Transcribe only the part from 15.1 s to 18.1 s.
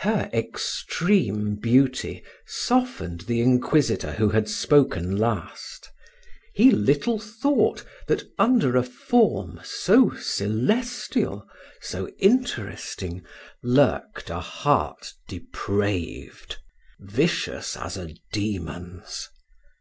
depraved, vicious as